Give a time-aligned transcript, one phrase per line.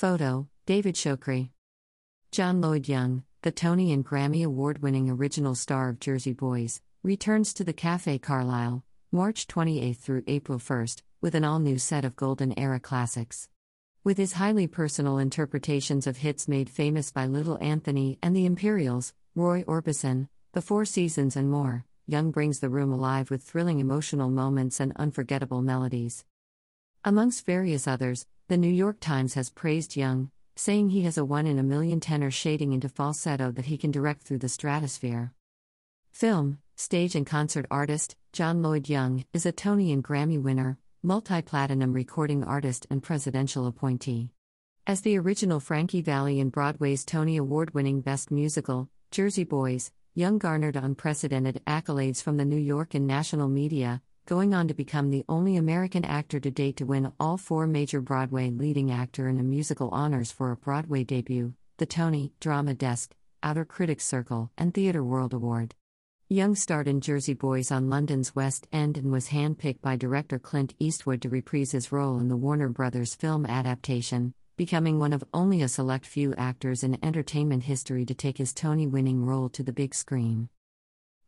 [0.00, 1.50] Photo David Shoukry.
[2.32, 7.52] John Lloyd Young, the Tony and Grammy Award winning original star of Jersey Boys, returns
[7.52, 8.82] to the Cafe Carlyle,
[9.12, 10.86] March 28 through April 1,
[11.20, 13.50] with an all new set of Golden Era classics.
[14.02, 19.12] With his highly personal interpretations of hits made famous by Little Anthony and the Imperials,
[19.34, 24.30] Roy Orbison, The Four Seasons, and more, Young brings the room alive with thrilling emotional
[24.30, 26.24] moments and unforgettable melodies.
[27.04, 31.46] Amongst various others, the New York Times has praised Young, saying he has a one
[31.46, 35.32] in a million tenor shading into falsetto that he can direct through the stratosphere.
[36.10, 41.40] Film, stage, and concert artist, John Lloyd Young, is a Tony and Grammy winner, multi
[41.42, 44.32] platinum recording artist, and presidential appointee.
[44.84, 50.38] As the original Frankie Valli in Broadway's Tony Award winning Best Musical, Jersey Boys, Young
[50.38, 55.24] garnered unprecedented accolades from the New York and national media, going on to become the
[55.28, 59.42] only American actor to date to win all four major Broadway leading actor in a
[59.42, 63.12] musical honors for a Broadway debut the Tony, Drama Desk,
[63.42, 65.74] Outer Critics Circle, and Theatre World Award.
[66.28, 70.74] Young starred in Jersey Boys on London's West End and was handpicked by director Clint
[70.78, 75.60] Eastwood to reprise his role in the Warner Brothers film adaptation, becoming one of only
[75.60, 79.72] a select few actors in entertainment history to take his Tony winning role to the
[79.72, 80.48] big screen.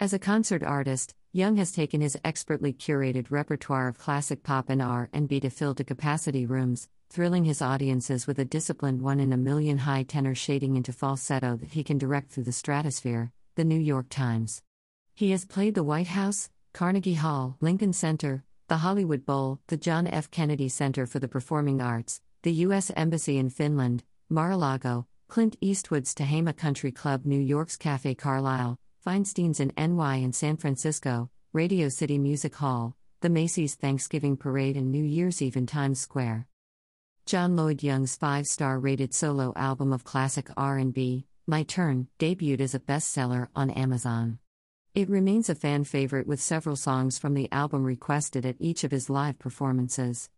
[0.00, 4.80] As a concert artist, Young has taken his expertly curated repertoire of classic pop and
[4.80, 9.36] R&B to fill to capacity rooms, thrilling his audiences with a disciplined one in a
[9.36, 13.78] million high tenor shading into falsetto that he can direct through the stratosphere, the New
[13.80, 14.62] York Times.
[15.16, 20.06] He has played the White House, Carnegie Hall, Lincoln Center, the Hollywood Bowl, the John
[20.06, 20.30] F.
[20.30, 22.92] Kennedy Center for the Performing Arts, the U.S.
[22.94, 28.78] Embassy in Finland, Mar a Lago, Clint Eastwood's Tehama Country Club, New York's Cafe Carlyle,
[29.08, 34.92] Feinstein's in NY and San Francisco, Radio City Music Hall, the Macy's Thanksgiving Parade and
[34.92, 36.46] New Year's Eve in Times Square.
[37.24, 42.80] John Lloyd Young's five-star rated solo album of classic R&B, My Turn, debuted as a
[42.80, 44.40] bestseller on Amazon.
[44.94, 48.90] It remains a fan favorite with several songs from the album requested at each of
[48.90, 50.28] his live performances.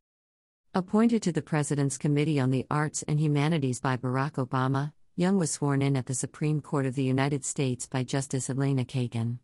[0.75, 5.51] Appointed to the President's Committee on the Arts and Humanities by Barack Obama, Young was
[5.51, 9.37] sworn in at the Supreme Court of the United States by Justice Elena Kagan.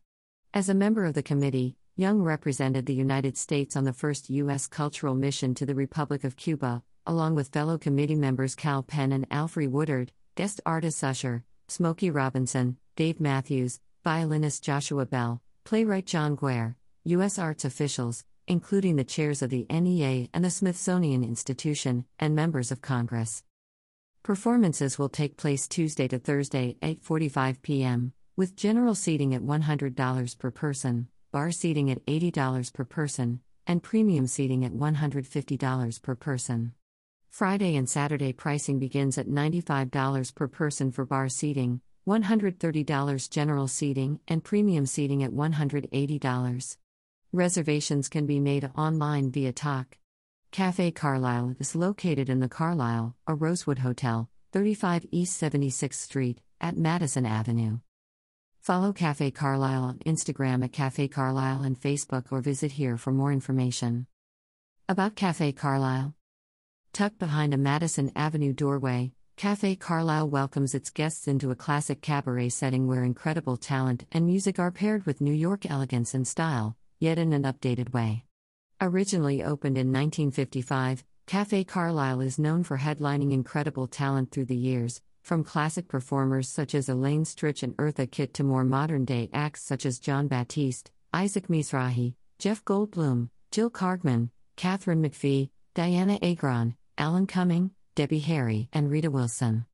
[0.54, 4.66] As a member of the committee, Young represented the United States on the first U.S.
[4.66, 9.28] cultural mission to the Republic of Cuba, along with fellow committee members Kal Penn and
[9.28, 16.76] Alfre Woodard, guest artist Usher, Smokey Robinson, Dave Matthews, violinist Joshua Bell, playwright John Guare,
[17.04, 17.38] U.S.
[17.38, 22.80] arts officials, including the chairs of the NEA and the Smithsonian Institution, and members of
[22.80, 23.42] Congress.
[24.26, 30.50] Performances will take place Tuesday to Thursday, 8:45 p.m., with general seating at $100 per
[30.50, 33.38] person, bar seating at $80 per person,
[33.68, 36.72] and premium seating at $150 per person.
[37.30, 44.18] Friday and Saturday pricing begins at $95 per person for bar seating, $130 general seating,
[44.26, 46.76] and premium seating at $180.
[47.32, 49.98] Reservations can be made online via Tock.
[50.52, 56.78] Cafe Carlyle is located in the Carlyle, a Rosewood Hotel, 35 East 76th Street, at
[56.78, 57.80] Madison Avenue.
[58.60, 63.32] Follow Cafe Carlyle on Instagram at Cafe Carlyle and Facebook or visit here for more
[63.32, 64.06] information.
[64.88, 66.14] About Cafe Carlyle
[66.92, 72.48] Tucked behind a Madison Avenue doorway, Cafe Carlyle welcomes its guests into a classic cabaret
[72.48, 77.18] setting where incredible talent and music are paired with New York elegance and style, yet
[77.18, 78.25] in an updated way.
[78.78, 85.00] Originally opened in 1955, Cafe Carlyle is known for headlining incredible talent through the years,
[85.22, 89.62] from classic performers such as Elaine Stritch and Eartha Kitt to more modern day acts
[89.62, 97.26] such as Jon Batiste, Isaac Mizrahi, Jeff Goldblum, Jill Kargman, Katharine McPhee, Dianna Agron, Alan
[97.26, 99.64] Cumming, Debbie Harry, and Rita Wilson.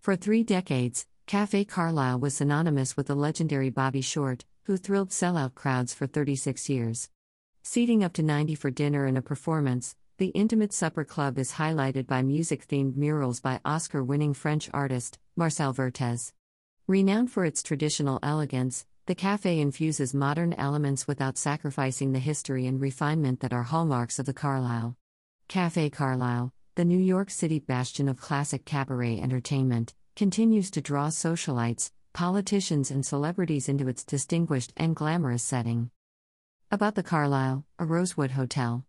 [0.00, 5.54] For three decades, Cafe Carlyle was synonymous with the legendary Bobby Short, who thrilled sellout
[5.54, 7.10] crowds for 36 years.
[7.68, 12.06] Seating up to 90 for dinner and a performance, the Intimate Supper Club is highlighted
[12.06, 16.30] by music themed murals by Oscar winning French artist, Marcel Vertès.
[16.86, 22.80] Renowned for its traditional elegance, the cafe infuses modern elements without sacrificing the history and
[22.80, 24.96] refinement that are hallmarks of the Carlyle.
[25.48, 31.90] Cafe Carlyle, the New York City bastion of classic cabaret entertainment, continues to draw socialites,
[32.12, 35.90] politicians, and celebrities into its distinguished and glamorous setting.
[36.68, 38.84] About the Carlyle, a Rosewood Hotel.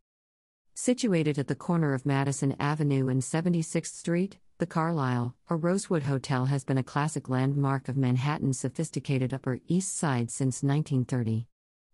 [0.73, 6.45] Situated at the corner of Madison Avenue and 76th Street, the Carlyle, a Rosewood Hotel
[6.45, 11.45] has been a classic landmark of Manhattan's sophisticated Upper East Side since 1930.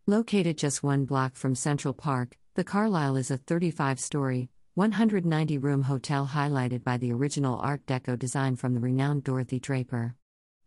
[0.07, 5.81] Located just one block from Central Park, the Carlyle is a 35 story, 190 room
[5.81, 10.15] hotel highlighted by the original Art Deco design from the renowned Dorothy Draper.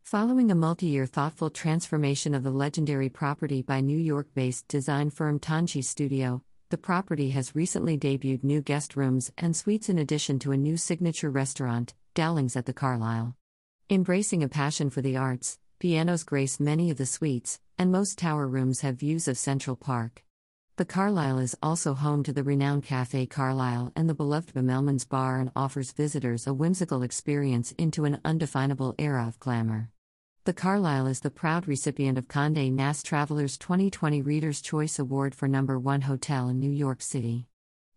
[0.07, 5.11] Following a multi year thoughtful transformation of the legendary property by New York based design
[5.11, 10.39] firm Tanchi Studio, the property has recently debuted new guest rooms and suites in addition
[10.39, 13.35] to a new signature restaurant, Dowlings at the Carlyle.
[13.91, 18.47] Embracing a passion for the arts, pianos grace many of the suites, and most tower
[18.47, 20.23] rooms have views of Central Park.
[20.77, 25.41] The Carlyle is also home to the renowned Café Carlyle and the beloved Bemelmans Bar
[25.41, 29.91] and offers visitors a whimsical experience into an undefinable era of glamour.
[30.47, 35.49] The Carlyle is the proud recipient of Condé Nast Traveler's 2020 Reader's Choice Award for
[35.49, 37.49] number 1 hotel in New York City.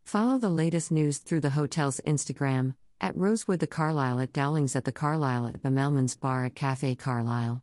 [0.04, 4.86] Follow the latest news through the hotel's Instagram, at Rosewood the Carlyle at Dowlings at
[4.86, 7.62] the Carlyle at Bemelmans Bar at Cafe Carlyle.